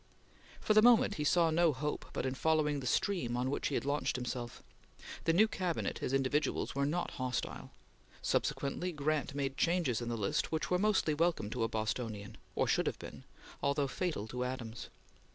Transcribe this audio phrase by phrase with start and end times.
[0.59, 3.75] For the moment, he saw no hope but in following the stream on which he
[3.75, 4.63] had launched himself.
[5.25, 7.69] The new Cabinet, as individuals, were not hostile.
[8.23, 12.65] Subsequently Grant made changes in the list which were mostly welcome to a Bostonian or
[12.67, 13.25] should have been
[13.61, 14.89] although fatal to Adams.